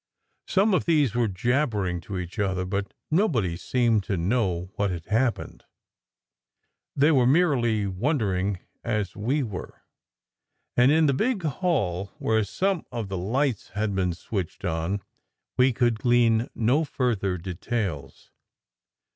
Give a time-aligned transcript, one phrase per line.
[0.47, 5.05] Some of these were jabbering to each other, but nobody seemed to know what had
[5.05, 5.61] hap pened.
[6.95, 9.83] They were merely wondering, as we were;
[10.75, 15.03] and in the big hall, where some of the lights had been switched on,
[15.55, 18.31] we could glean no further details.